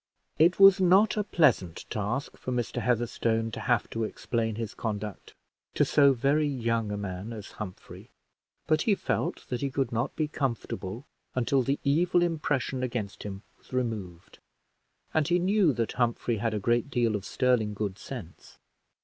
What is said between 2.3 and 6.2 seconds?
for Mr. Heatherstone to have to explain his conduct to so